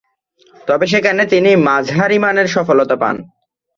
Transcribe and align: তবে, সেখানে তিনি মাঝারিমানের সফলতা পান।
তবে, 0.67 0.85
সেখানে 0.87 1.23
তিনি 1.25 1.51
মাঝারিমানের 1.67 2.47
সফলতা 2.47 2.95
পান। 2.95 3.15